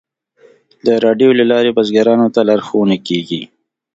د 0.85 0.87
راډیو 1.05 1.29
له 1.39 1.43
لارې 1.51 1.75
بزګرانو 1.77 2.27
ته 2.35 2.41
لارښوونه 2.49 2.95
کیږي. 3.07 3.41